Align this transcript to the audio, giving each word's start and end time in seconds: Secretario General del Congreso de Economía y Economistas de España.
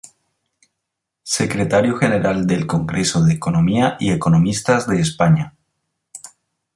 Secretario 1.37 1.93
General 1.95 2.47
del 2.47 2.65
Congreso 2.65 3.23
de 3.23 3.33
Economía 3.35 3.97
y 3.99 4.11
Economistas 4.11 4.87
de 4.87 4.99
España. 4.99 5.55